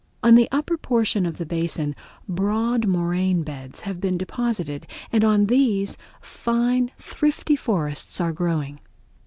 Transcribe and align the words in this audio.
On 0.23 0.33
the 0.33 0.49
upper 0.51 0.77
portion 0.79 1.27
of 1.27 1.37
the 1.37 1.45
basin 1.45 1.95
broad 2.27 2.87
moraine 2.87 3.43
beds 3.43 3.81
have 3.81 3.99
been 4.01 4.17
deposited 4.17 4.87
and 5.11 5.23
on 5.23 5.45
these 5.45 5.95
fine, 6.19 6.89
thrifty 6.97 7.55
forests 7.55 8.19
are 8.19 8.31
growing. 8.33 8.79